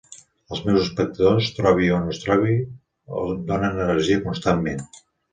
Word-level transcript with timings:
Els 0.55 0.61
meus 0.67 0.77
espectadors, 0.83 1.49
trobi 1.57 1.89
on 1.97 2.07
els 2.13 2.21
trobi, 2.23 2.55
em 3.19 3.43
donen 3.51 3.77
energia 3.83 4.23
constantment. 4.25 4.83